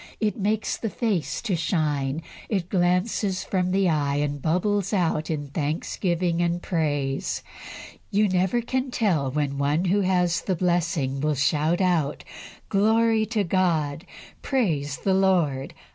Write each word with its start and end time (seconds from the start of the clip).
It 0.19 0.35
makes 0.35 0.77
the 0.77 0.89
face 0.89 1.43
to 1.43 1.55
shine; 1.55 2.23
it 2.49 2.69
glances 2.71 3.43
from 3.43 3.69
the 3.69 3.87
eye, 3.87 4.15
and 4.15 4.41
bubbles 4.41 4.93
out 4.93 5.29
in 5.29 5.49
thanksgiving 5.49 6.41
and 6.41 6.59
praise. 6.59 7.43
You 8.09 8.27
never 8.27 8.61
can 8.63 8.89
tell 8.89 9.29
when 9.29 9.59
one 9.59 9.85
who 9.85 10.01
has 10.01 10.41
the 10.41 10.55
blessing 10.55 11.21
will 11.21 11.35
shout 11.35 11.81
out, 11.81 12.23
"Glory 12.67 13.27
to 13.27 13.43
God! 13.43 14.05
Praise 14.41 14.97
the 14.97 15.13
Lord! 15.13 15.75